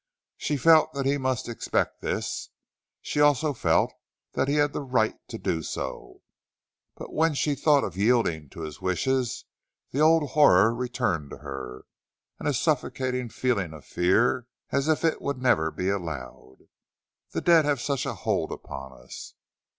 She 0.37 0.57
felt 0.57 0.93
that 0.93 1.05
he 1.05 1.19
must 1.19 1.47
expect 1.47 2.01
this; 2.01 2.49
she 3.01 3.21
also 3.21 3.53
felt 3.53 3.93
that 4.31 4.47
he 4.47 4.55
had 4.55 4.73
the 4.73 4.81
right 4.81 5.15
to 5.27 5.37
do 5.37 5.61
so; 5.61 6.23
but 6.95 7.13
when 7.13 7.35
she 7.35 7.53
thought 7.53 7.83
of 7.83 7.95
yielding 7.95 8.49
to 8.49 8.61
his 8.61 8.81
wishes, 8.81 9.45
the 9.91 9.99
old 9.99 10.31
horror 10.31 10.73
returned 10.73 11.29
to 11.29 11.37
her, 11.37 11.85
and 12.39 12.47
a 12.47 12.53
suffocating 12.55 13.29
feeling 13.29 13.73
of 13.73 13.85
fear, 13.85 14.47
as 14.71 14.87
if 14.87 15.05
it 15.05 15.21
would 15.21 15.39
never 15.39 15.69
be 15.69 15.89
allowed. 15.89 16.57
The 17.29 17.41
dead 17.41 17.65
have 17.65 17.79
such 17.79 18.07
a 18.07 18.15
hold 18.15 18.51
upon 18.51 18.93
us. 18.93 19.35